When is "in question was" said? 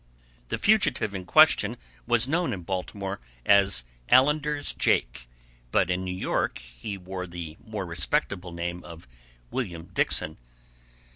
1.13-2.27